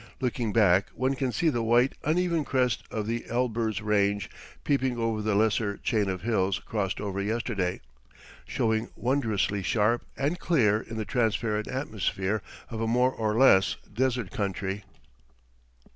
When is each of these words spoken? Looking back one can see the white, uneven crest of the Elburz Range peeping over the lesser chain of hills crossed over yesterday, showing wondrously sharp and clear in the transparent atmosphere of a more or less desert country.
Looking 0.19 0.51
back 0.51 0.87
one 0.95 1.13
can 1.13 1.31
see 1.31 1.49
the 1.49 1.61
white, 1.61 1.93
uneven 2.03 2.43
crest 2.43 2.81
of 2.89 3.05
the 3.05 3.23
Elburz 3.29 3.83
Range 3.83 4.31
peeping 4.63 4.97
over 4.97 5.21
the 5.21 5.35
lesser 5.35 5.77
chain 5.77 6.09
of 6.09 6.23
hills 6.23 6.57
crossed 6.57 6.99
over 6.99 7.21
yesterday, 7.21 7.81
showing 8.47 8.89
wondrously 8.95 9.61
sharp 9.61 10.03
and 10.17 10.39
clear 10.39 10.81
in 10.81 10.97
the 10.97 11.05
transparent 11.05 11.67
atmosphere 11.67 12.41
of 12.71 12.81
a 12.81 12.87
more 12.87 13.11
or 13.11 13.37
less 13.37 13.75
desert 13.93 14.31
country. 14.31 14.85